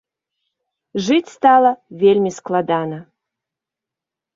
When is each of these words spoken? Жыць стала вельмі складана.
Жыць 1.09 1.33
стала 1.37 1.71
вельмі 2.07 2.35
складана. 2.41 2.97